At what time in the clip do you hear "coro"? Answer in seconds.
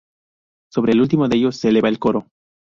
1.99-2.25